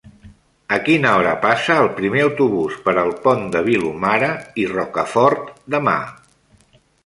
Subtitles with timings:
[0.77, 4.33] A quina hora passa el primer autobús per el Pont de Vilomara
[4.65, 5.99] i Rocafort demà?